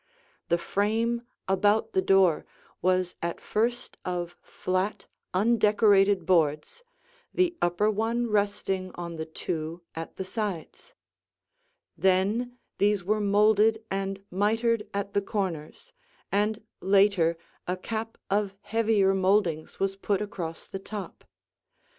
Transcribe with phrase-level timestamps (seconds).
[0.49, 2.43] The frame about the door
[2.81, 6.81] was at first of flat, undecorated boards,
[7.31, 10.95] the upper one resting on the two at the sides.
[11.95, 15.93] Then these were molded and mitered at the corners,
[16.31, 17.37] and later
[17.67, 21.25] a cap of heavier moldings was put across the top.